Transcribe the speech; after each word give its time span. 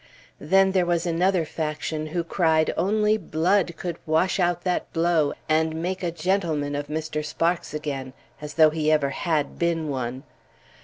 Then 0.39 0.71
there 0.71 0.83
was 0.87 1.05
another 1.05 1.45
faction 1.45 2.07
who 2.07 2.23
cried 2.23 2.73
only 2.75 3.17
blood 3.17 3.75
could 3.77 3.99
wash 4.07 4.39
out 4.39 4.63
that 4.63 4.91
blow 4.93 5.33
and 5.47 5.75
make 5.79 6.01
a 6.01 6.09
gentleman 6.09 6.73
of 6.75 6.87
Mr. 6.87 7.23
Sparks 7.23 7.71
again, 7.71 8.13
as 8.41 8.55
though 8.55 8.71
he 8.71 8.91
ever 8.91 9.11
had 9.11 9.59
been 9.59 9.89
one! 9.89 10.23